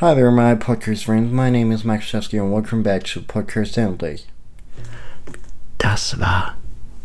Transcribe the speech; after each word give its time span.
Hi 0.00 0.14
there, 0.14 0.30
my 0.30 0.54
podcast 0.54 1.04
friends. 1.04 1.30
My 1.30 1.50
name 1.50 1.70
is 1.70 1.84
Max 1.84 2.06
Shevsky 2.06 2.40
and 2.40 2.50
welcome 2.50 2.82
back 2.82 3.04
to 3.04 3.20
Podcast 3.20 3.76
Endlich. 3.76 4.24
Das 5.76 6.18
war 6.18 6.56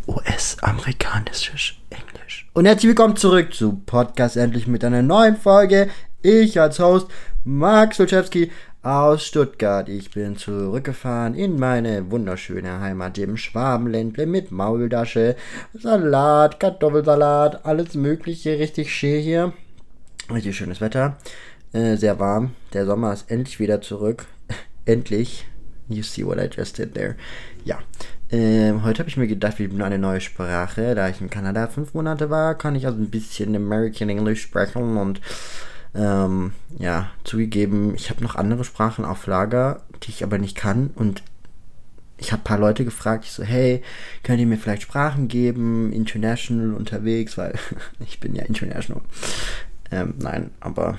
US-amerikanisches 0.07 1.73
Englisch. 1.89 2.47
Und 2.53 2.65
herzlich 2.65 2.87
willkommen 2.87 3.17
zurück 3.17 3.53
zu 3.53 3.81
Podcast 3.85 4.37
Endlich 4.37 4.65
mit 4.67 4.85
einer 4.85 5.01
neuen 5.01 5.35
Folge. 5.35 5.89
Ich 6.21 6.57
als 6.57 6.79
Host 6.79 7.09
Max 7.43 7.99
Olszewski 7.99 8.49
aus 8.81 9.25
Stuttgart. 9.25 9.89
Ich 9.89 10.11
bin 10.11 10.37
zurückgefahren 10.37 11.35
in 11.35 11.59
meine 11.59 12.09
wunderschöne 12.09 12.79
Heimat, 12.79 13.17
dem 13.17 13.35
Schwabenländle 13.35 14.25
mit 14.25 14.53
Mauldasche, 14.53 15.35
Salat, 15.73 16.61
Kartoffelsalat, 16.61 17.65
alles 17.65 17.95
mögliche, 17.95 18.57
richtig 18.57 18.95
schön 18.95 19.21
hier. 19.21 19.53
Richtig 20.31 20.55
schönes 20.55 20.79
Wetter, 20.79 21.17
äh, 21.73 21.95
sehr 21.97 22.19
warm. 22.19 22.53
Der 22.73 22.85
Sommer 22.85 23.13
ist 23.13 23.29
endlich 23.29 23.59
wieder 23.59 23.81
zurück. 23.81 24.25
endlich. 24.85 25.45
You 25.87 26.03
see 26.03 26.25
what 26.25 26.39
I 26.39 26.49
just 26.51 26.77
did 26.77 26.93
there. 26.93 27.15
Ja. 27.63 27.79
Ähm, 28.31 28.83
heute 28.83 28.99
habe 28.99 29.09
ich 29.09 29.17
mir 29.17 29.27
gedacht, 29.27 29.59
wir 29.59 29.67
üben 29.67 29.81
eine 29.81 29.99
neue 29.99 30.21
Sprache. 30.21 30.95
Da 30.95 31.09
ich 31.09 31.21
in 31.21 31.29
Kanada 31.29 31.67
fünf 31.67 31.93
Monate 31.93 32.29
war, 32.29 32.55
kann 32.55 32.75
ich 32.75 32.87
also 32.87 32.97
ein 32.97 33.11
bisschen 33.11 33.55
American 33.55 34.09
English 34.09 34.41
sprechen 34.41 34.97
und 34.97 35.21
ähm, 35.93 36.51
ja, 36.77 37.11
zugegeben, 37.23 37.95
ich 37.95 38.09
habe 38.09 38.23
noch 38.23 38.35
andere 38.35 38.63
Sprachen 38.63 39.05
auf 39.05 39.27
Lager, 39.27 39.81
die 40.03 40.09
ich 40.09 40.23
aber 40.23 40.37
nicht 40.37 40.57
kann 40.57 40.89
und 40.95 41.23
ich 42.17 42.31
habe 42.31 42.41
ein 42.41 42.45
paar 42.45 42.59
Leute 42.59 42.85
gefragt, 42.85 43.25
ich 43.25 43.31
so, 43.31 43.43
hey, 43.43 43.81
könnt 44.23 44.39
ihr 44.39 44.45
mir 44.45 44.57
vielleicht 44.57 44.83
Sprachen 44.83 45.27
geben, 45.27 45.91
international 45.91 46.73
unterwegs, 46.73 47.37
weil 47.37 47.55
ich 47.99 48.19
bin 48.19 48.35
ja 48.35 48.43
international. 48.43 49.03
Ähm, 49.91 50.15
nein, 50.19 50.51
aber 50.59 50.97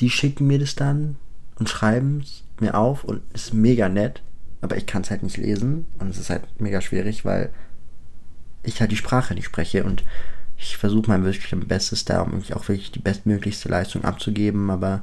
sie 0.00 0.10
schicken 0.10 0.46
mir 0.46 0.58
das 0.58 0.74
dann 0.74 1.16
und 1.58 1.68
schreiben 1.68 2.22
es 2.22 2.42
mir 2.58 2.74
auf 2.74 3.04
und 3.04 3.20
ist 3.34 3.52
mega 3.52 3.90
nett, 3.90 4.22
aber 4.62 4.78
ich 4.78 4.86
kann 4.86 5.02
es 5.02 5.10
halt 5.10 5.22
nicht 5.22 5.36
lesen 5.36 5.84
und 5.98 6.08
es 6.08 6.18
ist 6.18 6.30
halt 6.30 6.44
mega 6.58 6.80
schwierig, 6.80 7.26
weil 7.26 7.50
ich 8.62 8.80
halt 8.80 8.90
die 8.90 8.96
Sprache 8.96 9.34
nicht 9.34 9.44
spreche 9.44 9.84
und 9.84 10.02
ich 10.56 10.78
versuche 10.78 11.10
mein 11.10 11.24
wirklich 11.24 11.50
Bestes 11.66 12.06
da, 12.06 12.22
um 12.22 12.42
auch 12.54 12.68
wirklich 12.68 12.92
die 12.92 12.98
bestmöglichste 12.98 13.68
Leistung 13.68 14.04
abzugeben, 14.04 14.70
aber 14.70 15.02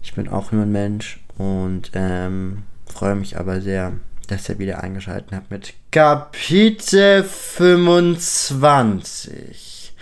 ich 0.00 0.14
bin 0.14 0.28
auch 0.28 0.52
nur 0.52 0.62
ein 0.62 0.72
Mensch 0.72 1.18
und 1.36 1.90
ähm, 1.94 2.62
freue 2.86 3.16
mich 3.16 3.36
aber 3.36 3.60
sehr, 3.60 3.94
dass 4.28 4.48
ihr 4.48 4.60
wieder 4.60 4.80
eingeschaltet 4.82 5.32
habt 5.32 5.50
mit 5.50 5.74
Kapitel 5.90 7.24
25. 7.24 9.92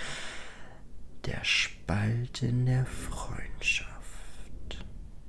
Der 1.25 1.43
Spalt 1.45 2.43
in 2.43 2.67
der 2.67 2.85
Freundschaft. 2.85 3.48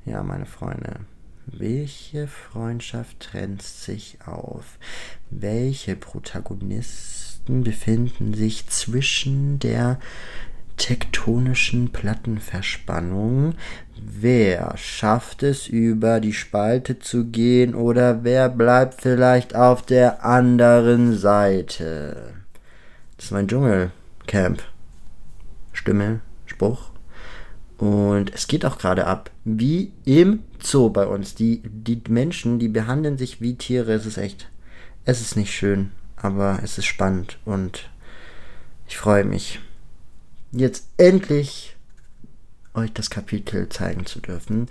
Ja, 0.09 0.23
meine 0.23 0.47
Freunde. 0.47 1.01
Welche 1.45 2.27
Freundschaft 2.27 3.19
trennt 3.19 3.61
sich 3.61 4.17
auf? 4.25 4.79
Welche 5.29 5.95
Protagonisten 5.95 7.63
befinden 7.63 8.33
sich 8.33 8.67
zwischen 8.69 9.59
der 9.59 9.99
tektonischen 10.77 11.91
Plattenverspannung? 11.91 13.53
Wer 14.01 14.75
schafft 14.77 15.43
es 15.43 15.67
über 15.67 16.19
die 16.19 16.33
Spalte 16.33 16.97
zu 16.97 17.27
gehen 17.27 17.75
oder 17.75 18.23
wer 18.23 18.49
bleibt 18.49 19.03
vielleicht 19.03 19.55
auf 19.55 19.83
der 19.83 20.25
anderen 20.25 21.15
Seite? 21.15 22.33
Das 23.15 23.25
ist 23.25 23.31
mein 23.31 23.47
Dschungelcamp. 23.47 24.63
Stimme, 25.71 26.21
Spruch. 26.47 26.88
Und 27.79 28.33
es 28.33 28.47
geht 28.47 28.65
auch 28.65 28.77
gerade 28.77 29.07
ab, 29.07 29.31
wie 29.45 29.93
im 30.03 30.43
Zoo 30.61 30.89
bei 30.89 31.07
uns. 31.07 31.33
Die, 31.33 31.61
die 31.63 32.01
Menschen, 32.09 32.59
die 32.59 32.67
behandeln 32.67 33.17
sich 33.17 33.39
wie 33.39 33.55
Tiere. 33.55 33.93
Es 33.93 34.05
ist 34.05 34.17
echt, 34.17 34.49
es 35.05 35.21
ist 35.21 35.37
nicht 35.37 35.53
schön, 35.53 35.91
aber 36.17 36.59
es 36.61 36.77
ist 36.77 36.85
spannend 36.85 37.39
und 37.45 37.89
ich 38.85 38.97
freue 38.97 39.23
mich, 39.23 39.61
jetzt 40.51 40.89
endlich 40.97 41.77
euch 42.73 42.91
das 42.91 43.09
Kapitel 43.09 43.69
zeigen 43.69 44.05
zu 44.05 44.19
dürfen. 44.19 44.67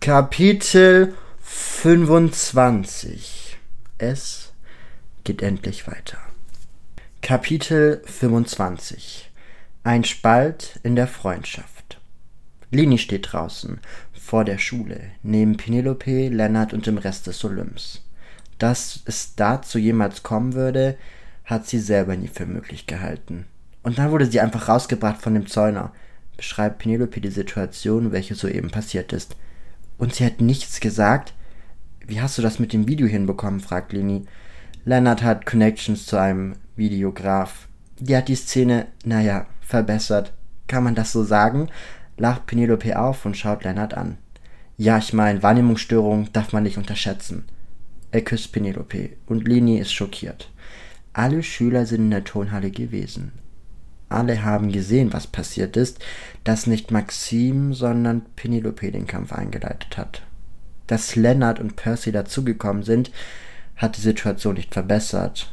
Kapitel 0.00 1.14
25. 1.42 3.56
Es 3.98 4.52
geht 5.22 5.42
endlich 5.42 5.86
weiter. 5.86 6.18
Kapitel 7.22 8.02
25. 8.04 9.30
Ein 9.84 10.02
Spalt 10.02 10.80
in 10.82 10.96
der 10.96 11.06
Freundschaft. 11.06 11.77
Lini 12.70 12.98
steht 12.98 13.32
draußen, 13.32 13.80
vor 14.12 14.44
der 14.44 14.58
Schule, 14.58 15.00
neben 15.22 15.56
Penelope, 15.56 16.28
Lennart 16.28 16.74
und 16.74 16.86
dem 16.86 16.98
Rest 16.98 17.26
des 17.26 17.42
Olymps. 17.44 18.04
Dass 18.58 19.00
es 19.06 19.34
dazu 19.36 19.78
jemals 19.78 20.22
kommen 20.22 20.52
würde, 20.54 20.96
hat 21.44 21.66
sie 21.66 21.78
selber 21.78 22.16
nie 22.16 22.28
für 22.28 22.44
möglich 22.44 22.86
gehalten. 22.86 23.46
Und 23.82 23.98
dann 23.98 24.10
wurde 24.10 24.26
sie 24.26 24.40
einfach 24.40 24.68
rausgebracht 24.68 25.22
von 25.22 25.34
dem 25.34 25.46
Zäuner, 25.46 25.92
beschreibt 26.36 26.78
Penelope 26.78 27.20
die 27.20 27.30
Situation, 27.30 28.12
welche 28.12 28.34
soeben 28.34 28.70
passiert 28.70 29.12
ist. 29.12 29.36
Und 29.96 30.14
sie 30.14 30.26
hat 30.26 30.40
nichts 30.40 30.80
gesagt? 30.80 31.32
Wie 32.06 32.20
hast 32.20 32.36
du 32.36 32.42
das 32.42 32.58
mit 32.58 32.72
dem 32.72 32.86
Video 32.86 33.06
hinbekommen? 33.06 33.60
fragt 33.60 33.92
Lini. 33.92 34.26
Lennart 34.84 35.22
hat 35.22 35.46
Connections 35.46 36.06
zu 36.06 36.16
einem 36.16 36.54
Videograf. 36.76 37.68
Die 37.98 38.16
hat 38.16 38.28
die 38.28 38.36
Szene, 38.36 38.86
naja, 39.04 39.46
verbessert. 39.60 40.32
Kann 40.66 40.84
man 40.84 40.94
das 40.94 41.12
so 41.12 41.24
sagen? 41.24 41.68
Lacht 42.18 42.46
Penelope 42.46 42.98
auf 42.98 43.24
und 43.24 43.36
schaut 43.36 43.64
Lennart 43.64 43.94
an. 43.94 44.18
Ja, 44.76 44.98
ich 44.98 45.12
meine, 45.12 45.42
Wahrnehmungsstörung 45.42 46.32
darf 46.32 46.52
man 46.52 46.62
nicht 46.62 46.78
unterschätzen. 46.78 47.44
Er 48.10 48.22
küsst 48.22 48.52
Penelope 48.52 49.10
und 49.26 49.46
Lini 49.46 49.78
ist 49.78 49.92
schockiert. 49.92 50.50
Alle 51.12 51.42
Schüler 51.42 51.84
sind 51.84 52.02
in 52.02 52.10
der 52.10 52.24
Tonhalle 52.24 52.70
gewesen. 52.70 53.32
Alle 54.08 54.42
haben 54.44 54.72
gesehen, 54.72 55.12
was 55.12 55.26
passiert 55.26 55.76
ist, 55.76 55.98
dass 56.44 56.66
nicht 56.66 56.90
Maxim, 56.90 57.74
sondern 57.74 58.22
Penelope 58.36 58.90
den 58.90 59.06
Kampf 59.06 59.32
eingeleitet 59.32 59.98
hat. 59.98 60.22
Dass 60.86 61.16
Lennart 61.16 61.60
und 61.60 61.76
Percy 61.76 62.12
dazugekommen 62.12 62.82
sind, 62.82 63.10
hat 63.76 63.96
die 63.96 64.00
Situation 64.00 64.54
nicht 64.54 64.72
verbessert. 64.72 65.52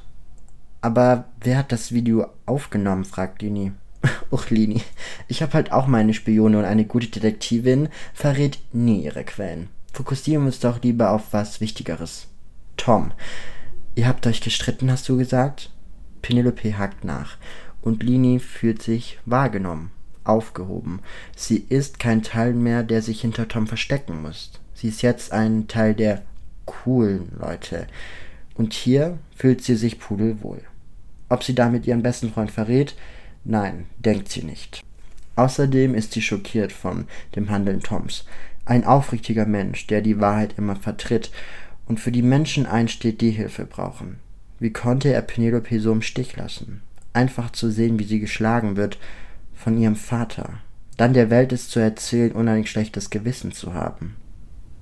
Aber 0.82 1.26
wer 1.42 1.58
hat 1.58 1.72
das 1.72 1.92
Video 1.92 2.28
aufgenommen? 2.46 3.06
fragt 3.06 3.42
Lini. 3.42 3.74
Och, 4.32 4.50
Lini, 4.50 4.82
ich 5.28 5.42
habe 5.42 5.54
halt 5.54 5.72
auch 5.72 5.88
meine 5.88 6.14
Spione 6.14 6.58
und 6.60 6.66
eine 6.66 6.86
gute 6.86 7.08
Detektivin 7.08 7.90
verrät 8.14 8.60
nie 8.74 9.04
ihre 9.04 9.24
Quellen. 9.24 9.70
Fokussieren 9.94 10.44
wir 10.44 10.48
uns 10.48 10.60
doch 10.60 10.82
lieber 10.82 11.12
auf 11.12 11.32
was 11.32 11.62
Wichtigeres. 11.62 12.28
Tom, 12.78 13.12
ihr 13.96 14.08
habt 14.08 14.28
euch 14.28 14.42
gestritten, 14.42 14.92
hast 14.92 15.08
du 15.08 15.18
gesagt? 15.18 15.72
Penelope 16.22 16.78
hakt 16.78 17.04
nach 17.04 17.38
und 17.82 18.04
Lini 18.04 18.40
fühlt 18.40 18.82
sich 18.82 19.20
wahrgenommen, 19.26 19.92
aufgehoben. 20.24 21.00
Sie 21.36 21.66
ist 21.70 22.00
kein 22.00 22.24
Teil 22.24 22.54
mehr, 22.54 22.84
der 22.84 23.02
sich 23.02 23.22
hinter 23.22 23.48
Tom 23.48 23.68
verstecken 23.68 24.22
muss. 24.22 24.52
Sie 24.74 24.90
ist 24.90 25.02
jetzt 25.02 25.32
ein 25.32 25.68
Teil 25.68 25.94
der 25.94 26.24
coolen 26.66 27.32
Leute. 27.40 27.88
Und 28.56 28.74
hier 28.74 29.20
fühlt 29.36 29.64
sie 29.64 29.76
sich 29.76 30.00
pudelwohl. 30.00 30.62
Ob 31.30 31.44
sie 31.44 31.56
damit 31.56 31.88
ihren 31.88 32.04
besten 32.04 32.32
Freund 32.32 32.52
verrät, 32.52 32.96
Nein, 33.48 33.86
denkt 34.00 34.30
sie 34.30 34.44
nicht. 34.44 34.84
Außerdem 35.36 35.94
ist 35.94 36.14
sie 36.14 36.22
schockiert 36.24 36.72
von 36.72 37.06
dem 37.36 37.52
Handeln 37.52 37.82
Toms. 37.82 38.26
Ein 38.66 38.84
aufrichtiger 38.84 39.46
Mensch, 39.46 39.86
der 39.86 40.02
die 40.02 40.20
Wahrheit 40.20 40.56
immer 40.58 40.76
vertritt 40.76 41.32
und 41.86 42.00
für 42.00 42.12
die 42.12 42.24
Menschen 42.24 42.66
einsteht, 42.66 43.22
die 43.22 43.30
Hilfe 43.30 43.66
brauchen. 43.66 44.18
Wie 44.60 44.74
konnte 44.74 45.14
er 45.14 45.22
Penelope 45.22 45.80
so 45.80 45.92
im 45.92 46.02
Stich 46.02 46.36
lassen? 46.36 46.82
Einfach 47.14 47.52
zu 47.52 47.70
sehen, 47.70 48.00
wie 48.00 48.06
sie 48.06 48.20
geschlagen 48.20 48.78
wird 48.78 48.98
von 49.54 49.78
ihrem 49.78 49.96
Vater. 49.96 50.62
Dann 50.98 51.14
der 51.14 51.30
Welt 51.30 51.54
es 51.54 51.70
zu 51.70 51.80
erzählen, 51.80 52.32
ohne 52.32 52.52
ein 52.52 52.66
schlechtes 52.66 53.12
Gewissen 53.12 53.52
zu 53.52 53.76
haben. 53.76 54.16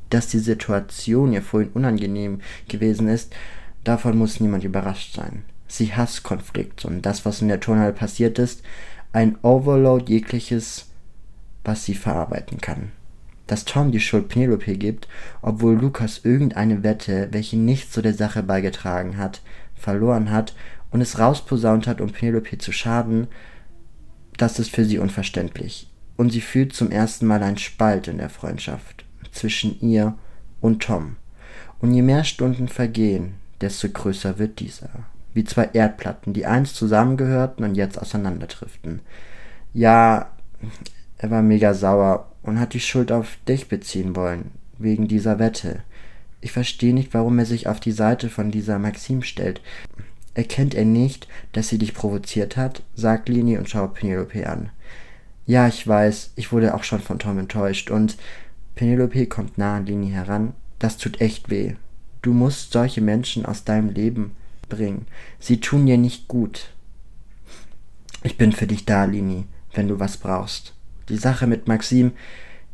Dass 0.09 0.27
die 0.27 0.39
Situation 0.39 1.33
ihr 1.33 1.41
vorhin 1.41 1.71
unangenehm 1.73 2.39
gewesen 2.69 3.09
ist, 3.09 3.35
davon 3.83 4.17
muss 4.17 4.39
niemand 4.39 4.63
überrascht 4.63 5.15
sein 5.15 5.43
sie 5.73 5.93
hasst 5.95 6.21
Konflikt 6.23 6.85
und 6.85 7.01
das, 7.01 7.25
was 7.25 7.41
in 7.41 7.47
der 7.47 7.59
Turnhalle 7.59 7.93
passiert 7.93 8.37
ist, 8.37 8.61
ein 9.11 9.37
Overload 9.41 10.11
jegliches, 10.11 10.87
was 11.63 11.83
sie 11.83 11.95
verarbeiten 11.95 12.61
kann. 12.61 12.91
Dass 13.47 13.65
Tom 13.65 13.91
die 13.91 13.99
Schuld 13.99 14.29
Penelope 14.29 14.77
gibt, 14.77 15.07
obwohl 15.41 15.75
Lukas 15.75 16.21
irgendeine 16.23 16.83
Wette, 16.83 17.29
welche 17.31 17.57
nicht 17.57 17.91
zu 17.91 18.01
der 18.01 18.13
Sache 18.13 18.43
beigetragen 18.43 19.17
hat, 19.17 19.41
verloren 19.75 20.29
hat 20.29 20.55
und 20.91 21.01
es 21.01 21.17
rausposaunt 21.17 21.87
hat, 21.87 22.01
um 22.01 22.11
Penelope 22.11 22.59
zu 22.59 22.71
schaden, 22.71 23.27
das 24.37 24.59
ist 24.59 24.69
für 24.69 24.85
sie 24.85 24.99
unverständlich. 24.99 25.89
Und 26.17 26.29
sie 26.29 26.41
fühlt 26.41 26.73
zum 26.73 26.91
ersten 26.91 27.25
Mal 27.25 27.41
einen 27.41 27.57
Spalt 27.57 28.07
in 28.07 28.19
der 28.19 28.29
Freundschaft 28.29 29.05
zwischen 29.31 29.79
ihr 29.81 30.15
und 30.61 30.83
Tom. 30.83 31.15
Und 31.79 31.93
je 31.93 32.03
mehr 32.03 32.23
Stunden 32.23 32.67
vergehen, 32.67 33.33
desto 33.59 33.89
größer 33.89 34.37
wird 34.37 34.59
dieser 34.59 35.05
wie 35.33 35.43
zwei 35.43 35.69
Erdplatten, 35.73 36.33
die 36.33 36.45
einst 36.45 36.75
zusammengehörten 36.75 37.65
und 37.65 37.75
jetzt 37.75 37.99
auseinanderdriften. 37.99 39.01
Ja, 39.73 40.29
er 41.17 41.31
war 41.31 41.41
mega 41.41 41.73
sauer 41.73 42.31
und 42.43 42.59
hat 42.59 42.73
die 42.73 42.79
Schuld 42.79 43.11
auf 43.11 43.37
dich 43.47 43.67
beziehen 43.67 44.15
wollen, 44.15 44.51
wegen 44.77 45.07
dieser 45.07 45.39
Wette. 45.39 45.81
Ich 46.41 46.51
verstehe 46.51 46.93
nicht, 46.93 47.13
warum 47.13 47.39
er 47.39 47.45
sich 47.45 47.67
auf 47.67 47.79
die 47.79 47.91
Seite 47.91 48.29
von 48.29 48.51
dieser 48.51 48.77
Maxim 48.77 49.23
stellt. 49.23 49.61
Erkennt 50.33 50.75
er 50.75 50.85
nicht, 50.85 51.27
dass 51.53 51.69
sie 51.69 51.77
dich 51.77 51.93
provoziert 51.93 52.57
hat? 52.57 52.83
sagt 52.95 53.29
Lini 53.29 53.57
und 53.57 53.69
schaut 53.69 53.93
Penelope 53.93 54.49
an. 54.49 54.69
Ja, 55.45 55.67
ich 55.67 55.87
weiß, 55.87 56.33
ich 56.35 56.51
wurde 56.51 56.73
auch 56.73 56.83
schon 56.83 57.01
von 57.01 57.19
Tom 57.19 57.39
enttäuscht 57.39 57.91
und 57.91 58.17
Penelope 58.75 59.27
kommt 59.27 59.57
nah 59.57 59.77
an 59.77 59.85
Lini 59.85 60.09
heran. 60.09 60.53
Das 60.79 60.97
tut 60.97 61.21
echt 61.21 61.49
weh. 61.49 61.75
Du 62.21 62.33
musst 62.33 62.71
solche 62.71 63.01
Menschen 63.01 63.45
aus 63.45 63.63
deinem 63.63 63.89
Leben 63.89 64.35
bringen. 64.69 65.07
Sie 65.39 65.59
tun 65.59 65.85
dir 65.85 65.97
nicht 65.97 66.27
gut. 66.27 66.69
Ich 68.23 68.37
bin 68.37 68.51
für 68.51 68.67
dich 68.67 68.85
da, 68.85 69.05
Lini, 69.05 69.45
wenn 69.73 69.87
du 69.87 69.99
was 69.99 70.17
brauchst. 70.17 70.73
Die 71.09 71.17
Sache 71.17 71.47
mit 71.47 71.67
Maxim, 71.67 72.11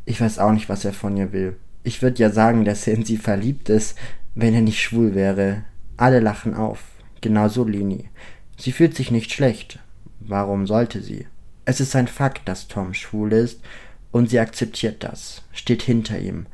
ich 0.04 0.20
weiß 0.20 0.38
auch 0.38 0.52
nicht, 0.52 0.68
was 0.68 0.84
er 0.84 0.92
von 0.92 1.16
ihr 1.16 1.32
will. 1.32 1.56
Ich 1.82 2.02
würde 2.02 2.20
ja 2.20 2.30
sagen, 2.30 2.64
dass 2.64 2.86
er 2.86 2.94
in 2.94 3.04
sie 3.04 3.16
verliebt 3.16 3.68
ist, 3.68 3.96
wenn 4.34 4.54
er 4.54 4.60
nicht 4.60 4.80
schwul 4.80 5.14
wäre. 5.14 5.64
Alle 5.96 6.20
lachen 6.20 6.54
auf. 6.54 6.82
Genauso 7.20 7.64
Lini. 7.64 8.08
Sie 8.56 8.72
fühlt 8.72 8.94
sich 8.94 9.10
nicht 9.10 9.32
schlecht. 9.32 9.78
Warum 10.20 10.66
sollte 10.66 11.02
sie? 11.02 11.26
Es 11.64 11.80
ist 11.80 11.96
ein 11.96 12.08
Fakt, 12.08 12.48
dass 12.48 12.68
Tom 12.68 12.94
schwul 12.94 13.32
ist, 13.32 13.60
und 14.12 14.28
sie 14.28 14.40
akzeptiert 14.40 15.04
das, 15.04 15.42
steht 15.52 15.82
hinter 15.82 16.18
ihm. 16.18 16.46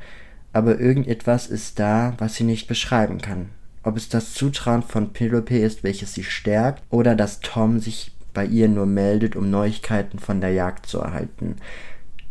Aber 0.53 0.79
irgendetwas 0.79 1.47
ist 1.47 1.79
da, 1.79 2.13
was 2.17 2.35
sie 2.35 2.43
nicht 2.43 2.67
beschreiben 2.67 3.19
kann. 3.19 3.49
Ob 3.87 3.95
es 3.95 4.09
das 4.09 4.33
Zutrauen 4.33 4.83
von 4.83 5.13
Penelope 5.13 5.57
ist, 5.57 5.81
welches 5.81 6.13
sie 6.13 6.25
stärkt, 6.25 6.83
oder 6.89 7.15
dass 7.15 7.39
Tom 7.39 7.79
sich 7.79 8.11
bei 8.33 8.45
ihr 8.45 8.67
nur 8.67 8.85
meldet, 8.85 9.37
um 9.37 9.49
Neuigkeiten 9.49 10.19
von 10.19 10.41
der 10.41 10.51
Jagd 10.51 10.87
zu 10.87 10.99
erhalten. 10.99 11.55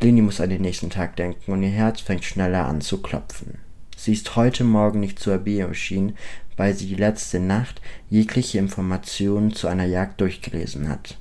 Leni 0.02 0.20
muss 0.20 0.42
an 0.42 0.50
den 0.50 0.60
nächsten 0.60 0.90
Tag 0.90 1.16
denken 1.16 1.52
und 1.52 1.62
ihr 1.62 1.70
Herz 1.70 2.02
fängt 2.02 2.26
schneller 2.26 2.66
an 2.66 2.82
zu 2.82 3.00
klopfen. 3.00 3.54
Sie 3.96 4.12
ist 4.12 4.36
heute 4.36 4.64
Morgen 4.64 5.00
nicht 5.00 5.18
zur 5.18 5.36
Abeo 5.36 5.68
erschienen, 5.68 6.18
weil 6.58 6.74
sie 6.74 6.88
die 6.88 6.94
letzte 6.94 7.40
Nacht 7.40 7.80
jegliche 8.10 8.58
Informationen 8.58 9.54
zu 9.54 9.66
einer 9.66 9.86
Jagd 9.86 10.20
durchgelesen 10.20 10.90
hat. 10.90 11.16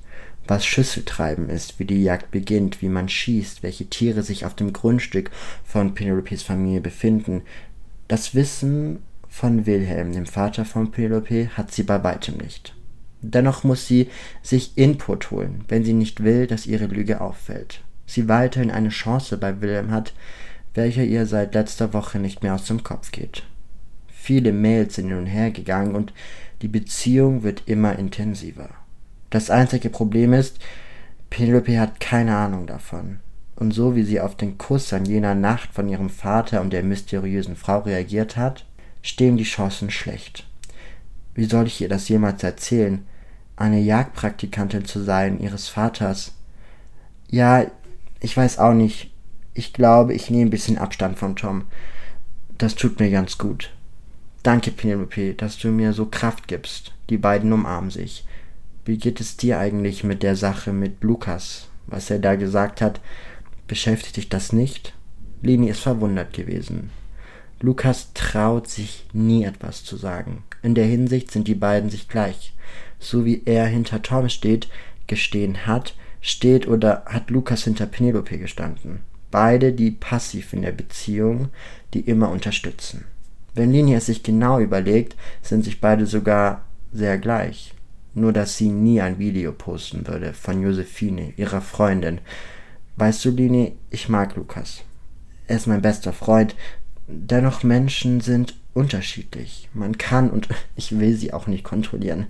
Was 0.49 0.65
Schüsseltreiben 0.65 1.47
ist, 1.47 1.79
wie 1.79 1.85
die 1.85 2.03
Jagd 2.03 2.31
beginnt, 2.31 2.81
wie 2.81 2.89
man 2.89 3.07
schießt, 3.07 3.63
welche 3.63 3.85
Tiere 3.85 4.21
sich 4.21 4.45
auf 4.45 4.53
dem 4.53 4.73
Grundstück 4.73 5.31
von 5.63 5.95
Penelopes 5.95 6.43
Familie 6.43 6.81
befinden. 6.81 7.43
Das 8.09 8.35
Wissen 8.35 8.99
von 9.35 9.65
Wilhelm, 9.65 10.13
dem 10.13 10.25
Vater 10.25 10.63
von 10.63 10.91
Penelope, 10.91 11.49
hat 11.57 11.69
sie 11.69 11.83
bei 11.83 12.01
weitem 12.05 12.37
nicht. 12.37 12.73
Dennoch 13.21 13.65
muss 13.65 13.85
sie 13.85 14.09
sich 14.41 14.77
Input 14.77 15.29
holen, 15.29 15.65
wenn 15.67 15.83
sie 15.83 15.91
nicht 15.91 16.23
will, 16.23 16.47
dass 16.47 16.65
ihre 16.65 16.85
Lüge 16.85 17.19
auffällt. 17.19 17.81
Sie 18.05 18.29
weiterhin 18.29 18.71
eine 18.71 18.89
Chance 18.89 19.35
bei 19.37 19.59
Wilhelm 19.59 19.91
hat, 19.91 20.13
welcher 20.73 21.03
ihr 21.03 21.25
seit 21.25 21.53
letzter 21.53 21.91
Woche 21.91 22.17
nicht 22.17 22.43
mehr 22.43 22.55
aus 22.55 22.63
dem 22.63 22.81
Kopf 22.83 23.11
geht. 23.11 23.43
Viele 24.07 24.53
Mails 24.53 24.95
sind 24.95 25.09
hin 25.09 25.17
und 25.17 25.25
her 25.25 25.51
gegangen 25.51 25.95
und 25.95 26.13
die 26.61 26.69
Beziehung 26.69 27.43
wird 27.43 27.63
immer 27.65 27.99
intensiver. 27.99 28.69
Das 29.31 29.49
einzige 29.49 29.89
Problem 29.89 30.31
ist, 30.31 30.59
Penelope 31.29 31.77
hat 31.77 31.99
keine 31.99 32.37
Ahnung 32.37 32.67
davon. 32.67 33.19
Und 33.57 33.73
so 33.73 33.97
wie 33.97 34.03
sie 34.03 34.21
auf 34.21 34.35
den 34.37 34.57
Kuss 34.57 34.93
an 34.93 35.03
jener 35.03 35.35
Nacht 35.35 35.73
von 35.73 35.89
ihrem 35.89 36.09
Vater 36.09 36.61
und 36.61 36.71
der 36.71 36.83
mysteriösen 36.83 37.57
Frau 37.57 37.79
reagiert 37.79 38.37
hat, 38.37 38.65
stehen 39.05 39.37
die 39.37 39.43
Chancen 39.43 39.91
schlecht. 39.91 40.45
Wie 41.33 41.45
soll 41.45 41.67
ich 41.67 41.81
ihr 41.81 41.89
das 41.89 42.09
jemals 42.09 42.43
erzählen? 42.43 43.05
eine 43.55 43.79
Jagdpraktikantin 43.79 44.85
zu 44.85 45.01
sein, 45.01 45.39
ihres 45.39 45.67
Vaters. 45.67 46.33
Ja, 47.29 47.65
ich 48.19 48.35
weiß 48.35 48.59
auch 48.59 48.73
nicht. 48.73 49.11
Ich 49.53 49.71
glaube, 49.71 50.13
ich 50.13 50.29
nehme 50.29 50.47
ein 50.47 50.51
bisschen 50.51 50.77
Abstand 50.77 51.17
von 51.17 51.35
Tom. 51.35 51.65
Das 52.57 52.75
tut 52.75 52.99
mir 52.99 53.09
ganz 53.09 53.37
gut. 53.37 53.71
Danke, 54.43 54.71
Penelope, 54.71 55.33
dass 55.33 55.57
du 55.57 55.69
mir 55.69 55.93
so 55.93 56.05
Kraft 56.05 56.47
gibst. 56.47 56.93
Die 57.09 57.17
beiden 57.17 57.51
umarmen 57.51 57.89
sich. 57.89 58.25
Wie 58.83 58.97
geht 58.97 59.19
es 59.19 59.37
dir 59.37 59.57
eigentlich 59.57 60.03
mit 60.03 60.21
der 60.21 60.35
Sache 60.35 60.71
mit 60.71 61.03
Lukas? 61.03 61.69
Was 61.87 62.09
er 62.09 62.19
da 62.19 62.35
gesagt 62.35 62.81
hat, 62.81 62.99
beschäftigt 63.67 64.17
dich 64.17 64.29
das 64.29 64.51
nicht? 64.51 64.93
Leni 65.41 65.69
ist 65.69 65.79
verwundert 65.79 66.33
gewesen. 66.33 66.91
Lukas 67.65 68.13
traut 68.13 68.67
sich 68.67 69.05
nie 69.13 69.43
etwas 69.43 69.83
zu 69.83 69.97
sagen. 69.97 70.43
In 70.61 70.75
der 70.75 70.85
Hinsicht 70.85 71.31
sind 71.31 71.47
die 71.47 71.55
beiden 71.55 71.89
sich 71.89 72.07
gleich 72.07 72.55
so 72.99 73.25
wie 73.25 73.43
er 73.45 73.65
hinter 73.65 74.01
Tom 74.01 74.29
steht, 74.29 74.67
gestehen 75.07 75.65
hat, 75.65 75.95
steht 76.21 76.67
oder 76.67 77.03
hat 77.05 77.29
Lukas 77.29 77.63
hinter 77.63 77.85
Penelope 77.85 78.37
gestanden. 78.37 79.01
Beide 79.31 79.73
die 79.73 79.91
passiv 79.91 80.53
in 80.53 80.61
der 80.61 80.71
Beziehung, 80.71 81.49
die 81.93 82.01
immer 82.01 82.29
unterstützen. 82.29 83.05
Wenn 83.53 83.71
Linie 83.71 83.97
es 83.97 84.07
sich 84.07 84.23
genau 84.23 84.59
überlegt, 84.59 85.15
sind 85.41 85.63
sich 85.63 85.81
beide 85.81 86.05
sogar 86.05 86.65
sehr 86.91 87.17
gleich. 87.17 87.73
Nur 88.13 88.31
dass 88.31 88.57
sie 88.57 88.69
nie 88.69 89.01
ein 89.01 89.19
Video 89.19 89.51
posten 89.51 90.07
würde 90.07 90.33
von 90.33 90.61
Josephine, 90.61 91.33
ihrer 91.35 91.61
Freundin. 91.61 92.19
Weißt 92.95 93.25
du, 93.25 93.29
Lini, 93.29 93.73
ich 93.89 94.07
mag 94.07 94.35
Lukas. 94.35 94.83
Er 95.47 95.57
ist 95.57 95.67
mein 95.67 95.81
bester 95.81 96.13
Freund. 96.13 96.55
Dennoch 97.07 97.63
Menschen 97.63 98.21
sind 98.21 98.55
unterschiedlich. 98.73 99.69
Man 99.73 99.97
kann 99.97 100.29
und 100.29 100.47
ich 100.75 100.97
will 100.99 101.15
sie 101.15 101.33
auch 101.33 101.47
nicht 101.47 101.63
kontrollieren. 101.63 102.27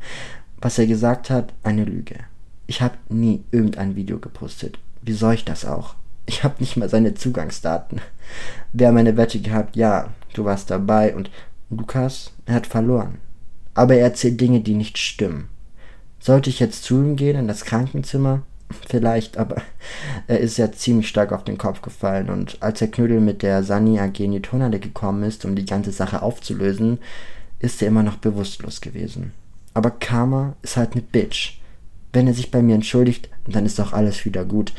Was 0.60 0.78
er 0.78 0.88
gesagt 0.88 1.30
hat, 1.30 1.54
eine 1.64 1.84
Lüge. 1.84 2.16
Ich 2.68 2.82
habe 2.82 2.98
nie 3.10 3.44
irgendein 3.52 3.96
Video 3.96 4.20
gepostet. 4.20 4.80
Wie 5.02 5.14
soll 5.14 5.36
ich 5.36 5.46
das 5.46 5.66
auch? 5.66 5.96
Ich 6.26 6.44
habe 6.44 6.56
nicht 6.60 6.76
mal 6.78 6.90
seine 6.90 7.14
Zugangsdaten. 7.14 8.02
Wer 8.74 8.92
meine 8.92 9.16
Wette 9.18 9.40
gehabt, 9.40 9.76
ja, 9.76 10.10
du 10.34 10.46
warst 10.46 10.72
dabei 10.72 11.16
und 11.16 11.30
Lukas, 11.70 12.32
er 12.46 12.56
hat 12.56 12.68
verloren. 12.68 13.20
Aber 13.76 13.96
er 13.96 14.06
erzählt 14.06 14.42
Dinge, 14.42 14.62
die 14.62 14.74
nicht 14.74 14.98
stimmen. 14.98 15.50
Sollte 16.20 16.50
ich 16.50 16.60
jetzt 16.60 16.84
zu 16.84 16.96
ihm 16.96 17.16
gehen 17.16 17.38
in 17.38 17.48
das 17.48 17.66
Krankenzimmer? 17.66 18.42
Vielleicht, 18.88 19.38
aber 19.38 19.62
er 20.28 20.40
ist 20.40 20.58
ja 20.58 20.72
ziemlich 20.72 21.08
stark 21.08 21.32
auf 21.32 21.44
den 21.44 21.58
Kopf 21.58 21.82
gefallen 21.82 22.30
und 22.30 22.62
als 22.62 22.80
der 22.80 22.90
Knödel 22.90 23.20
mit 23.20 23.44
der 23.44 23.64
Sani 23.64 24.00
AG 24.00 24.20
in 24.20 24.32
die 24.32 24.42
Turnhalle 24.42 24.80
gekommen 24.80 25.24
ist, 25.24 25.46
um 25.46 25.56
die 25.56 25.66
ganze 25.66 25.92
Sache 25.92 26.22
aufzulösen, 26.22 27.00
ist 27.60 27.82
er 27.82 27.90
immer 27.90 28.04
noch 28.04 28.18
bewusstlos 28.18 28.82
gewesen. 28.82 29.34
Aber 29.74 29.92
Karma 29.92 30.56
ist 30.62 30.78
halt 30.78 30.96
ne 30.96 31.02
Bitch. 31.02 31.60
Wenn 32.14 32.28
er 32.28 32.34
sich 32.34 32.50
bei 32.50 32.62
mir 32.62 32.76
entschuldigt, 32.76 33.30
dann 33.48 33.66
ist 33.66 33.80
auch 33.80 33.94
alles 33.94 34.26
wieder 34.26 34.46
gut. 34.46 34.74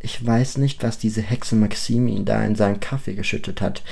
Ich 0.00 0.24
weiß 0.24 0.58
nicht, 0.58 0.82
was 0.82 0.98
diese 0.98 1.22
Hexe 1.22 1.56
Maxime 1.56 2.10
ihn 2.10 2.26
da 2.26 2.44
in 2.44 2.54
seinen 2.54 2.78
Kaffee 2.78 3.14
geschüttet 3.14 3.60
hat. 3.60 3.82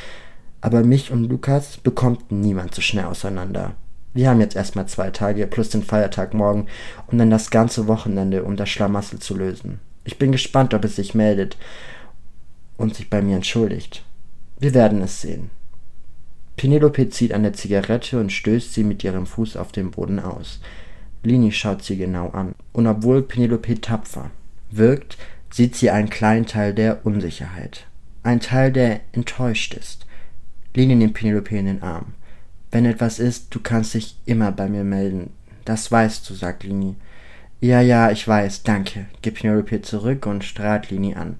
Aber 0.61 0.85
mich 0.85 1.11
und 1.11 1.25
Lukas 1.25 1.79
bekommt 1.79 2.31
niemand 2.31 2.75
so 2.75 2.83
schnell 2.83 3.07
auseinander. 3.07 3.75
Wir 4.15 4.29
haben 4.29 4.41
jetzt 4.41 4.57
erstmal 4.57 4.87
zwei 4.87 5.11
Tage 5.11 5.47
plus 5.47 5.71
den 5.71 5.83
Feiertag 5.83 6.35
morgen 6.35 6.67
und 7.07 7.19
dann 7.19 7.31
das 7.31 7.51
ganze 7.51 7.87
Wochenende, 7.87 8.45
um 8.45 8.57
das 8.57 8.69
Schlamassel 8.69 9.19
zu 9.19 9.37
lösen. 9.37 9.81
Ich 10.05 10.19
bin 10.19 10.33
gespannt, 10.33 10.75
ob 10.75 10.85
es 10.85 10.97
sich 10.97 11.15
meldet 11.15 11.57
und 12.77 12.95
sich 12.95 13.09
bei 13.09 13.23
mir 13.23 13.37
entschuldigt. 13.37 14.05
Wir 14.59 14.75
werden 14.75 15.01
es 15.01 15.21
sehen. 15.21 15.51
Penelope 16.57 17.09
zieht 17.09 17.33
eine 17.33 17.53
Zigarette 17.53 18.21
und 18.21 18.31
stößt 18.31 18.75
sie 18.75 18.85
mit 18.85 19.03
ihrem 19.03 19.27
Fuß 19.27 19.57
auf 19.57 19.73
den 19.73 19.91
Boden 19.91 20.21
aus. 20.21 20.61
Lini 21.23 21.53
schaut 21.53 21.83
sie 21.83 21.97
genau 21.97 22.31
an. 22.31 22.55
Und 22.73 22.87
obwohl 22.87 23.23
Penelope 23.23 23.81
tapfer 23.81 24.31
wirkt, 24.71 25.17
sieht 25.51 25.77
sie 25.77 25.91
einen 25.91 26.11
kleinen 26.11 26.47
Teil 26.47 26.75
der 26.75 27.07
Unsicherheit. 27.07 27.87
Ein 28.23 28.41
Teil, 28.41 28.73
der 28.73 29.01
enttäuscht 29.13 29.75
ist. 29.75 30.07
Lini 30.75 30.95
nimmt 30.95 31.15
Penelope 31.15 31.57
in 31.57 31.67
den 31.67 31.83
Arm. 31.83 32.15
Wenn 32.73 32.85
etwas 32.85 33.21
ist, 33.21 33.55
du 33.55 33.61
kannst 33.61 33.95
dich 33.95 34.17
immer 34.27 34.51
bei 34.51 34.69
mir 34.69 34.85
melden. 34.85 35.31
Das 35.65 35.93
weißt 35.93 36.29
du, 36.29 36.35
sagt 36.35 36.65
Lini. 36.65 36.97
Ja, 37.61 37.81
ja, 37.81 38.11
ich 38.11 38.27
weiß, 38.27 38.65
danke, 38.65 39.07
gibt 39.21 39.39
Penelope 39.39 39.83
zurück 39.83 40.27
und 40.27 40.43
strahlt 40.43 40.91
Lini 40.91 41.15
an 41.15 41.37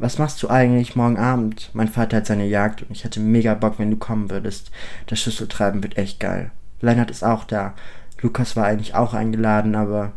was 0.00 0.16
machst 0.16 0.42
du 0.42 0.48
eigentlich 0.48 0.96
morgen 0.96 1.18
Abend? 1.18 1.70
Mein 1.74 1.88
Vater 1.88 2.16
hat 2.16 2.26
seine 2.26 2.46
Jagd 2.46 2.82
und 2.82 2.90
ich 2.90 3.04
hätte 3.04 3.20
mega 3.20 3.52
Bock, 3.52 3.78
wenn 3.78 3.90
du 3.90 3.98
kommen 3.98 4.30
würdest. 4.30 4.70
Das 5.06 5.20
Schlüsseltreiben 5.20 5.82
wird 5.82 5.98
echt 5.98 6.18
geil. 6.18 6.50
Leinert 6.80 7.10
ist 7.10 7.22
auch 7.22 7.44
da. 7.44 7.74
Lukas 8.22 8.56
war 8.56 8.64
eigentlich 8.64 8.94
auch 8.94 9.12
eingeladen, 9.12 9.74
aber 9.74 10.12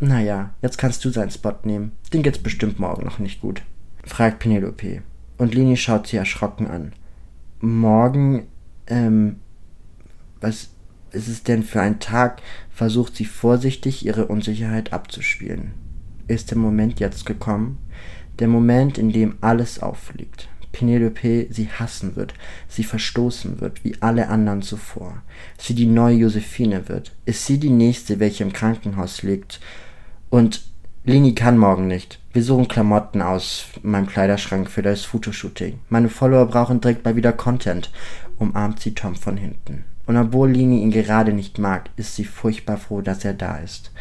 naja, 0.00 0.50
jetzt 0.60 0.76
kannst 0.76 1.04
du 1.04 1.10
seinen 1.10 1.30
Spot 1.30 1.54
nehmen. 1.62 1.92
Den 2.12 2.24
geht's 2.24 2.40
bestimmt 2.40 2.80
morgen 2.80 3.04
noch 3.04 3.20
nicht 3.20 3.40
gut. 3.40 3.62
Fragt 4.04 4.40
Penelope. 4.40 5.02
Und 5.36 5.54
Lini 5.54 5.76
schaut 5.76 6.08
sie 6.08 6.16
erschrocken 6.16 6.66
an. 6.66 6.92
Morgen, 7.60 8.48
ähm, 8.88 9.36
was 10.40 10.70
ist 11.12 11.28
es 11.28 11.42
denn 11.42 11.62
für 11.62 11.80
ein 11.80 12.00
Tag? 12.00 12.42
Versucht 12.70 13.16
sie 13.16 13.24
vorsichtig 13.24 14.04
ihre 14.04 14.26
Unsicherheit 14.26 14.92
abzuspielen. 14.92 15.72
Ist 16.26 16.50
der 16.50 16.58
Moment 16.58 17.00
jetzt 17.00 17.24
gekommen? 17.24 17.78
Der 18.38 18.48
Moment, 18.48 18.98
in 18.98 19.12
dem 19.12 19.36
alles 19.40 19.80
auffliegt. 19.80 20.48
Penelope 20.70 21.46
sie 21.50 21.68
hassen 21.68 22.14
wird, 22.14 22.34
sie 22.68 22.84
verstoßen 22.84 23.60
wird, 23.60 23.84
wie 23.84 23.96
alle 24.00 24.28
anderen 24.28 24.62
zuvor. 24.62 25.22
Sie 25.56 25.74
die 25.74 25.86
neue 25.86 26.16
Josephine 26.16 26.88
wird. 26.88 27.16
Ist 27.24 27.46
sie 27.46 27.58
die 27.58 27.70
nächste, 27.70 28.20
welche 28.20 28.44
im 28.44 28.52
Krankenhaus 28.52 29.22
liegt? 29.22 29.60
Und 30.30 30.62
Lini 31.04 31.34
kann 31.34 31.56
morgen 31.56 31.86
nicht. 31.86 32.20
Wir 32.34 32.42
suchen 32.42 32.68
Klamotten 32.68 33.22
aus 33.22 33.64
meinem 33.82 34.06
Kleiderschrank 34.06 34.70
für 34.70 34.82
das 34.82 35.04
Fotoshooting. 35.04 35.80
Meine 35.88 36.10
Follower 36.10 36.46
brauchen 36.46 36.82
direkt 36.82 37.04
mal 37.04 37.16
wieder 37.16 37.32
Content, 37.32 37.90
umarmt 38.36 38.80
sie 38.80 38.92
Tom 38.92 39.16
von 39.16 39.38
hinten. 39.38 39.84
Und 40.08 40.16
obwohl 40.16 40.50
Lini 40.50 40.80
ihn 40.80 40.90
gerade 40.90 41.34
nicht 41.34 41.58
mag, 41.58 41.90
ist 41.96 42.16
sie 42.16 42.24
furchtbar 42.24 42.78
froh, 42.78 43.02
dass 43.02 43.26
er 43.26 43.34
da 43.34 43.58
ist. 43.58 43.92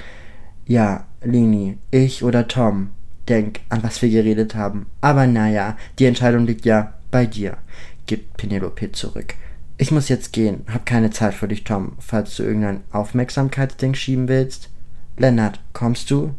Ja, 0.66 1.06
Lini, 1.22 1.80
ich 1.92 2.24
oder 2.24 2.48
Tom, 2.48 2.92
denk 3.28 3.60
an 3.68 3.84
was 3.84 4.02
wir 4.02 4.10
geredet 4.10 4.56
haben. 4.56 4.86
Aber 5.02 5.28
naja, 5.28 5.76
die 6.00 6.06
Entscheidung 6.06 6.46
liegt 6.46 6.64
ja 6.64 6.94
bei 7.12 7.26
dir, 7.26 7.58
gibt 8.06 8.38
Penelope 8.38 8.94
zurück. 8.94 9.36
Ich 9.78 9.92
muss 9.92 10.08
jetzt 10.08 10.32
gehen, 10.32 10.62
hab 10.72 10.86
keine 10.86 11.12
Zeit 11.12 11.34
für 11.34 11.50
dich, 11.50 11.66
Tom, 11.66 11.92
falls 12.00 12.38
du 12.38 12.44
irgendein 12.44 12.84
Aufmerksamkeitsding 12.94 13.94
schieben 13.94 14.30
willst. 14.30 14.70
Lennart, 15.18 15.60
kommst 15.74 16.10
du? 16.10 16.34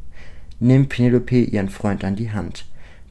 Nimmt 0.61 0.89
Penelope 0.89 1.43
ihren 1.43 1.69
Freund 1.69 2.05
an 2.05 2.17
die 2.17 2.33
Hand. 2.33 2.65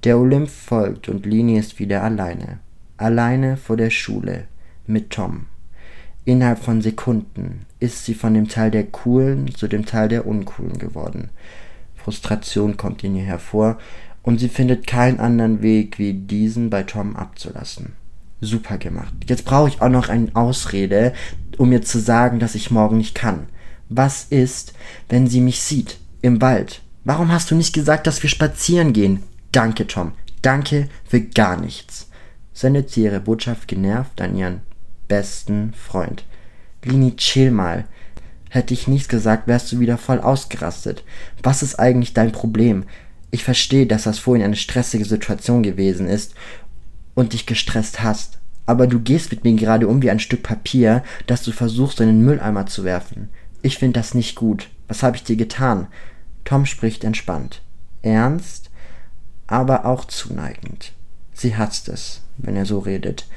Der 0.03 0.17
Olymp 0.17 0.49
folgt 0.49 1.07
und 1.07 1.27
Lini 1.27 1.59
ist 1.59 1.77
wieder 1.77 2.01
alleine. 2.01 2.57
Alleine 2.97 3.57
vor 3.57 3.77
der 3.77 3.91
Schule. 3.91 4.45
Mit 4.87 5.11
Tom. 5.11 5.45
Innerhalb 6.27 6.61
von 6.61 6.81
Sekunden 6.81 7.61
ist 7.79 8.03
sie 8.03 8.13
von 8.13 8.33
dem 8.33 8.49
Teil 8.49 8.69
der 8.69 8.83
Coolen 8.83 9.55
zu 9.55 9.69
dem 9.69 9.85
Teil 9.85 10.09
der 10.09 10.27
Uncoolen 10.27 10.77
geworden. 10.77 11.29
Frustration 11.95 12.75
kommt 12.75 13.01
in 13.05 13.15
ihr 13.15 13.23
hervor 13.23 13.77
und 14.23 14.37
sie 14.37 14.49
findet 14.49 14.85
keinen 14.85 15.21
anderen 15.21 15.61
Weg, 15.61 15.99
wie 15.99 16.11
diesen 16.11 16.69
bei 16.69 16.83
Tom 16.83 17.15
abzulassen. 17.15 17.93
Super 18.41 18.77
gemacht. 18.77 19.13
Jetzt 19.25 19.45
brauche 19.45 19.69
ich 19.69 19.81
auch 19.81 19.87
noch 19.87 20.09
eine 20.09 20.27
Ausrede, 20.33 21.13
um 21.57 21.69
mir 21.69 21.81
zu 21.81 21.97
sagen, 21.97 22.39
dass 22.39 22.55
ich 22.55 22.71
morgen 22.71 22.97
nicht 22.97 23.15
kann. 23.15 23.47
Was 23.87 24.25
ist, 24.25 24.73
wenn 25.07 25.27
sie 25.27 25.39
mich 25.39 25.61
sieht? 25.61 25.97
Im 26.21 26.41
Wald. 26.41 26.81
Warum 27.05 27.31
hast 27.31 27.51
du 27.51 27.55
nicht 27.55 27.71
gesagt, 27.71 28.05
dass 28.05 28.21
wir 28.21 28.29
spazieren 28.29 28.91
gehen? 28.91 29.23
Danke, 29.53 29.87
Tom. 29.87 30.11
Danke 30.41 30.89
für 31.05 31.21
gar 31.21 31.55
nichts. 31.55 32.09
Sendet 32.51 32.89
sie 32.89 33.03
ihre 33.03 33.21
Botschaft 33.21 33.69
genervt 33.69 34.19
an 34.19 34.35
ihren 34.35 34.67
besten 35.07 35.73
Freund. 35.73 36.23
Lini, 36.83 37.15
chill 37.15 37.51
mal. 37.51 37.85
Hätte 38.49 38.73
ich 38.73 38.87
nichts 38.87 39.09
gesagt, 39.09 39.47
wärst 39.47 39.71
du 39.71 39.79
wieder 39.79 39.97
voll 39.97 40.19
ausgerastet. 40.19 41.03
Was 41.43 41.63
ist 41.63 41.79
eigentlich 41.79 42.13
dein 42.13 42.31
Problem? 42.31 42.85
Ich 43.29 43.43
verstehe, 43.43 43.85
dass 43.85 44.03
das 44.03 44.19
vorhin 44.19 44.45
eine 44.45 44.55
stressige 44.55 45.05
Situation 45.05 45.63
gewesen 45.63 46.07
ist 46.07 46.33
und 47.13 47.33
dich 47.33 47.45
gestresst 47.45 48.01
hast. 48.01 48.39
Aber 48.65 48.87
du 48.87 48.99
gehst 48.99 49.31
mit 49.31 49.43
mir 49.43 49.53
gerade 49.53 49.87
um 49.87 50.01
wie 50.01 50.09
ein 50.09 50.19
Stück 50.19 50.43
Papier, 50.43 51.03
das 51.25 51.43
du 51.43 51.51
versuchst 51.51 51.99
in 51.99 52.07
den 52.07 52.21
Mülleimer 52.21 52.65
zu 52.65 52.83
werfen. 52.83 53.29
Ich 53.61 53.77
finde 53.77 53.99
das 53.99 54.13
nicht 54.13 54.35
gut. 54.35 54.69
Was 54.87 55.03
habe 55.03 55.17
ich 55.17 55.23
dir 55.23 55.35
getan? 55.35 55.87
Tom 56.45 56.65
spricht 56.65 57.03
entspannt. 57.03 57.61
Ernst, 58.01 58.69
aber 59.47 59.85
auch 59.85 60.05
zuneigend. 60.05 60.93
Sie 61.33 61.55
hasst 61.55 61.89
es, 61.89 62.21
wenn 62.37 62.55
er 62.55 62.65
so 62.65 62.79
redet. 62.79 63.27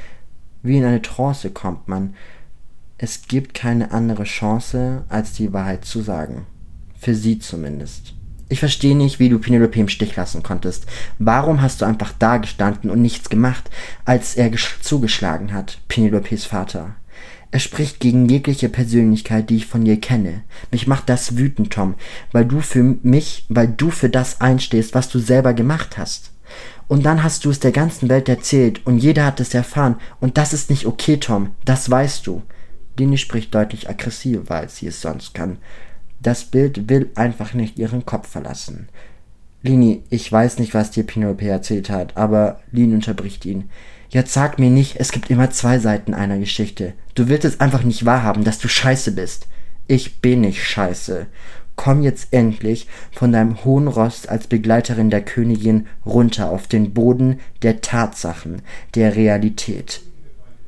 Wie 0.62 0.76
in 0.78 0.84
eine 0.84 1.02
Trance 1.02 1.50
kommt 1.50 1.88
man, 1.88 2.14
es 2.98 3.22
gibt 3.28 3.54
keine 3.54 3.92
andere 3.92 4.24
Chance, 4.24 5.04
als 5.08 5.32
die 5.32 5.52
Wahrheit 5.52 5.84
zu 5.84 6.02
sagen. 6.02 6.46
Für 6.98 7.14
sie 7.14 7.38
zumindest. 7.38 8.14
Ich 8.50 8.60
verstehe 8.60 8.96
nicht, 8.96 9.20
wie 9.20 9.28
du 9.28 9.38
Penelope 9.38 9.78
im 9.78 9.88
Stich 9.88 10.16
lassen 10.16 10.42
konntest. 10.42 10.84
Warum 11.18 11.62
hast 11.62 11.80
du 11.80 11.86
einfach 11.86 12.12
da 12.18 12.36
gestanden 12.36 12.90
und 12.90 13.00
nichts 13.00 13.30
gemacht, 13.30 13.70
als 14.04 14.34
er 14.34 14.50
zugeschlagen 14.82 15.54
hat, 15.54 15.78
Penelopes 15.88 16.44
Vater? 16.44 16.96
Er 17.52 17.60
spricht 17.60 18.00
gegen 18.00 18.28
jegliche 18.28 18.68
Persönlichkeit, 18.68 19.50
die 19.50 19.56
ich 19.56 19.66
von 19.66 19.84
dir 19.84 19.98
kenne. 19.98 20.42
Mich 20.70 20.86
macht 20.86 21.08
das 21.08 21.36
wütend, 21.36 21.72
Tom, 21.72 21.94
weil 22.32 22.44
du 22.44 22.60
für 22.60 22.82
mich, 22.82 23.46
weil 23.48 23.68
du 23.68 23.90
für 23.90 24.08
das 24.08 24.40
einstehst, 24.40 24.94
was 24.94 25.08
du 25.08 25.20
selber 25.20 25.54
gemacht 25.54 25.96
hast. 25.96 26.32
Und 26.88 27.04
dann 27.04 27.22
hast 27.22 27.44
du 27.44 27.50
es 27.50 27.60
der 27.60 27.72
ganzen 27.72 28.08
Welt 28.08 28.28
erzählt 28.28 28.84
und 28.86 28.98
jeder 28.98 29.24
hat 29.24 29.40
es 29.40 29.54
erfahren 29.54 29.96
und 30.20 30.38
das 30.38 30.52
ist 30.52 30.70
nicht 30.70 30.86
okay, 30.86 31.18
Tom, 31.18 31.50
das 31.64 31.90
weißt 31.90 32.26
du. 32.26 32.42
Dini 32.98 33.16
spricht 33.16 33.54
deutlich 33.54 33.88
aggressiver, 33.88 34.56
als 34.56 34.76
sie 34.76 34.88
es 34.88 35.00
sonst 35.00 35.34
kann. 35.34 35.58
Das 36.20 36.44
Bild 36.44 36.88
will 36.88 37.10
einfach 37.14 37.54
nicht 37.54 37.78
ihren 37.78 38.04
Kopf 38.04 38.28
verlassen. 38.28 38.88
Lini, 39.62 40.02
ich 40.10 40.30
weiß 40.30 40.58
nicht, 40.58 40.74
was 40.74 40.90
dir 40.90 41.04
Penelope 41.04 41.46
erzählt 41.46 41.90
hat, 41.90 42.16
aber 42.16 42.60
Lini 42.72 42.94
unterbricht 42.94 43.44
ihn. 43.44 43.70
Jetzt 44.08 44.32
sag 44.32 44.58
mir 44.58 44.70
nicht, 44.70 44.96
es 44.98 45.12
gibt 45.12 45.30
immer 45.30 45.50
zwei 45.50 45.78
Seiten 45.78 46.14
einer 46.14 46.38
Geschichte. 46.38 46.94
Du 47.14 47.28
willst 47.28 47.44
es 47.44 47.60
einfach 47.60 47.84
nicht 47.84 48.04
wahrhaben, 48.04 48.42
dass 48.42 48.58
du 48.58 48.68
scheiße 48.68 49.12
bist. 49.12 49.46
Ich 49.86 50.20
bin 50.20 50.40
nicht 50.40 50.64
scheiße. 50.64 51.26
Komm 51.82 52.02
jetzt 52.02 52.34
endlich 52.34 52.88
von 53.10 53.32
deinem 53.32 53.64
hohen 53.64 53.88
Rost 53.88 54.28
als 54.28 54.48
Begleiterin 54.48 55.08
der 55.08 55.22
Königin 55.22 55.86
runter 56.04 56.50
auf 56.50 56.66
den 56.66 56.92
Boden 56.92 57.40
der 57.62 57.80
Tatsachen, 57.80 58.60
der 58.94 59.16
Realität. 59.16 60.02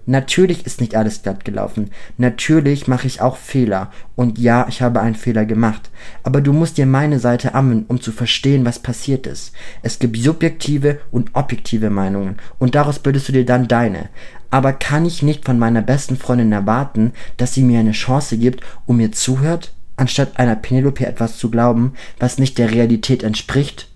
Natürlich 0.07 0.65
ist 0.65 0.81
nicht 0.81 0.97
alles 0.97 1.23
glatt 1.23 1.45
gelaufen. 1.45 1.91
Natürlich 2.17 2.89
mache 2.89 3.07
ich 3.07 3.21
auch 3.21 3.37
Fehler. 3.37 3.93
Und 4.17 4.39
ja, 4.39 4.65
ich 4.71 4.81
habe 4.81 5.03
einen 5.03 5.15
Fehler 5.15 5.45
gemacht. 5.45 5.91
Aber 6.23 6.41
du 6.41 6.55
musst 6.55 6.79
dir 6.79 6.87
meine 6.87 7.19
Seite 7.19 7.55
ammen, 7.55 7.85
um 7.89 8.01
zu 8.01 8.11
verstehen, 8.11 8.65
was 8.65 8.79
passiert 8.79 9.27
ist. 9.27 9.53
Es 9.83 9.99
gibt 9.99 10.17
subjektive 10.17 10.99
und 11.11 11.35
objektive 11.35 11.91
Meinungen. 11.91 12.39
Und 12.59 12.75
daraus 12.75 13.01
bildest 13.01 13.29
du 13.29 13.33
dir 13.33 13.45
dann 13.45 13.69
deine. 13.69 14.09
Aber 14.49 14.73
kann 14.73 15.05
ich 15.05 15.23
nicht 15.23 15.45
von 15.45 15.59
meiner 15.59 15.83
besten 15.83 16.17
Freundin 16.17 16.53
erwarten, 16.53 17.13
dass 17.37 17.53
sie 17.53 17.63
mir 17.63 17.81
eine 17.81 17.93
Chance 17.93 18.39
gibt 18.39 18.65
und 18.87 18.97
mir 18.97 19.13
zuhört, 19.13 19.75
anstatt 19.97 20.39
einer 20.39 20.57
Penelope 20.57 21.07
etwas 21.07 21.39
zu 21.39 21.51
glauben, 21.51 21.95
was 22.19 22.39
nicht 22.39 22.59
der 22.59 22.71
Realität 22.71 23.23
entspricht? 23.23 23.89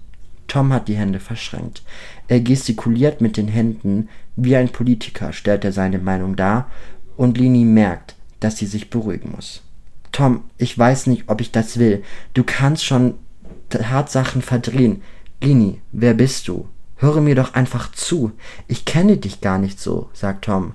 Tom 0.46 0.72
hat 0.72 0.88
die 0.88 0.96
Hände 0.96 1.20
verschränkt. 1.20 1.82
Er 2.28 2.40
gestikuliert 2.40 3.20
mit 3.20 3.36
den 3.36 3.48
Händen, 3.48 4.08
wie 4.36 4.56
ein 4.56 4.68
Politiker 4.68 5.32
stellt 5.32 5.64
er 5.64 5.72
seine 5.72 5.98
Meinung 5.98 6.36
dar, 6.36 6.70
und 7.16 7.38
Lini 7.38 7.64
merkt, 7.64 8.14
dass 8.40 8.58
sie 8.58 8.66
sich 8.66 8.90
beruhigen 8.90 9.32
muss. 9.34 9.62
Tom, 10.12 10.44
ich 10.58 10.76
weiß 10.78 11.06
nicht, 11.08 11.24
ob 11.28 11.40
ich 11.40 11.50
das 11.50 11.78
will. 11.78 12.02
Du 12.34 12.44
kannst 12.44 12.84
schon 12.84 13.14
Tatsachen 13.68 14.42
verdrehen. 14.42 15.02
Lini, 15.42 15.80
wer 15.92 16.14
bist 16.14 16.48
du? 16.48 16.68
Höre 16.96 17.20
mir 17.20 17.34
doch 17.34 17.54
einfach 17.54 17.92
zu. 17.92 18.32
Ich 18.68 18.84
kenne 18.84 19.16
dich 19.16 19.40
gar 19.40 19.58
nicht 19.58 19.80
so, 19.80 20.08
sagt 20.12 20.46
Tom. 20.46 20.72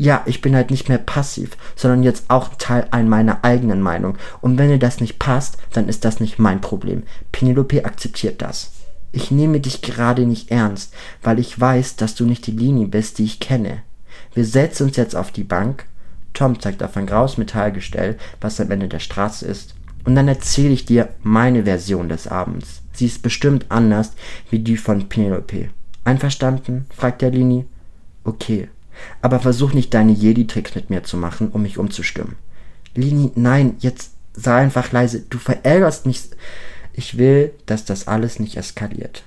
Ja, 0.00 0.22
ich 0.24 0.40
bin 0.40 0.56
halt 0.56 0.70
nicht 0.70 0.88
mehr 0.88 0.96
passiv, 0.96 1.58
sondern 1.76 2.02
jetzt 2.02 2.30
auch 2.30 2.54
Teil 2.56 2.88
ein 2.90 3.06
meiner 3.06 3.44
eigenen 3.44 3.82
Meinung. 3.82 4.16
Und 4.40 4.56
wenn 4.56 4.70
dir 4.70 4.78
das 4.78 4.98
nicht 4.98 5.18
passt, 5.18 5.58
dann 5.74 5.90
ist 5.90 6.06
das 6.06 6.20
nicht 6.20 6.38
mein 6.38 6.62
Problem. 6.62 7.02
Penelope 7.32 7.84
akzeptiert 7.84 8.40
das. 8.40 8.70
Ich 9.12 9.30
nehme 9.30 9.60
dich 9.60 9.82
gerade 9.82 10.24
nicht 10.24 10.50
ernst, 10.50 10.94
weil 11.22 11.38
ich 11.38 11.60
weiß, 11.60 11.96
dass 11.96 12.14
du 12.14 12.24
nicht 12.24 12.46
die 12.46 12.52
Linie 12.52 12.86
bist, 12.86 13.18
die 13.18 13.24
ich 13.24 13.40
kenne. 13.40 13.82
Wir 14.32 14.46
setzen 14.46 14.84
uns 14.84 14.96
jetzt 14.96 15.14
auf 15.14 15.32
die 15.32 15.44
Bank. 15.44 15.84
Tom 16.32 16.58
zeigt 16.58 16.82
auf 16.82 16.96
ein 16.96 17.04
graues 17.04 17.36
Metallgestell, 17.36 18.16
was 18.40 18.58
am 18.58 18.70
Ende 18.70 18.88
der 18.88 19.00
Straße 19.00 19.44
ist. 19.44 19.74
Und 20.06 20.14
dann 20.14 20.28
erzähle 20.28 20.72
ich 20.72 20.86
dir 20.86 21.10
meine 21.22 21.64
Version 21.64 22.08
des 22.08 22.26
Abends. 22.26 22.80
Sie 22.94 23.04
ist 23.04 23.20
bestimmt 23.22 23.66
anders 23.68 24.12
wie 24.48 24.60
die 24.60 24.78
von 24.78 25.10
Penelope. 25.10 25.68
Einverstanden? 26.04 26.86
fragt 26.88 27.20
der 27.20 27.32
Lini. 27.32 27.66
Okay. 28.24 28.70
Aber 29.22 29.40
versuch 29.40 29.72
nicht 29.72 29.94
deine 29.94 30.12
Jedi-Tricks 30.12 30.74
mit 30.74 30.90
mir 30.90 31.02
zu 31.02 31.16
machen, 31.16 31.48
um 31.48 31.62
mich 31.62 31.78
umzustimmen. 31.78 32.36
Lini, 32.94 33.32
nein, 33.34 33.76
jetzt 33.78 34.12
sei 34.32 34.56
einfach 34.56 34.92
leise. 34.92 35.20
Du 35.28 35.38
verärgerst 35.38 36.06
mich. 36.06 36.22
Ich 36.92 37.18
will, 37.18 37.52
dass 37.66 37.84
das 37.84 38.08
alles 38.08 38.40
nicht 38.40 38.56
eskaliert. 38.56 39.24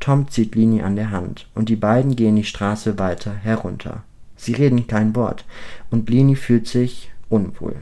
Tom 0.00 0.28
zieht 0.28 0.54
Lini 0.54 0.82
an 0.82 0.96
der 0.96 1.10
Hand 1.10 1.48
und 1.54 1.68
die 1.68 1.76
beiden 1.76 2.16
gehen 2.16 2.36
die 2.36 2.44
Straße 2.44 2.98
weiter 2.98 3.32
herunter. 3.34 4.02
Sie 4.36 4.52
reden 4.52 4.86
kein 4.88 5.14
Wort 5.14 5.44
und 5.90 6.10
Lini 6.10 6.34
fühlt 6.34 6.66
sich 6.66 7.12
unwohl. 7.28 7.76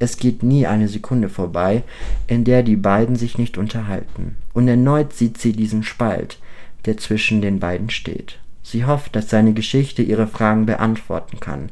Es 0.00 0.16
geht 0.16 0.42
nie 0.42 0.66
eine 0.66 0.88
Sekunde 0.88 1.28
vorbei, 1.28 1.84
in 2.26 2.44
der 2.44 2.62
die 2.64 2.76
beiden 2.76 3.14
sich 3.14 3.38
nicht 3.38 3.56
unterhalten, 3.56 4.36
und 4.52 4.66
erneut 4.66 5.12
sieht 5.12 5.38
sie 5.38 5.52
diesen 5.52 5.84
Spalt, 5.84 6.38
der 6.84 6.96
zwischen 6.96 7.40
den 7.40 7.60
beiden 7.60 7.90
steht. 7.90 8.40
Sie 8.64 8.86
hofft, 8.86 9.14
dass 9.14 9.28
seine 9.28 9.52
Geschichte 9.52 10.02
ihre 10.02 10.26
Fragen 10.26 10.64
beantworten 10.64 11.38
kann, 11.38 11.68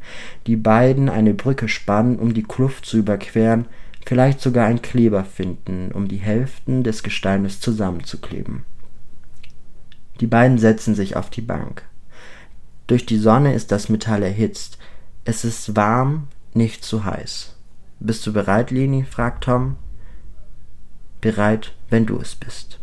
die 0.47 0.57
beiden 0.57 1.09
eine 1.09 1.33
Brücke 1.33 1.67
spannen, 1.69 2.19
um 2.19 2.35
die 2.35 2.43
Kluft 2.43 2.85
zu 2.85 2.99
überqueren, 2.99 3.65
vielleicht 4.05 4.43
sogar 4.43 4.67
einen 4.67 4.83
Kleber 4.83 5.25
finden, 5.25 5.91
um 5.93 6.07
die 6.07 6.19
Hälften 6.19 6.85
des 6.85 7.03
Gesteines 7.03 7.61
zusammenzukleben. 7.61 8.67
Die 10.21 10.27
beiden 10.27 10.59
setzen 10.59 10.95
sich 10.95 11.17
auf 11.17 11.31
die 11.31 11.41
Bank. 11.41 11.83
Durch 12.89 13.07
die 13.07 13.17
Sonne 13.17 13.55
ist 13.55 13.73
das 13.73 13.89
Metall 13.89 14.23
erhitzt. 14.23 14.77
Es 15.25 15.47
ist 15.47 15.75
warm, 15.75 16.29
nicht 16.53 16.85
zu 16.85 17.07
heiß. 17.07 17.57
Bist 18.01 18.27
du 18.27 18.35
bereit, 18.35 18.71
Lini? 18.71 19.05
fragt 19.05 19.45
Tom. 19.45 19.77
Bereit, 21.23 21.73
wenn 21.89 22.05
du 22.05 22.19
es 22.19 22.35
bist. 22.35 22.82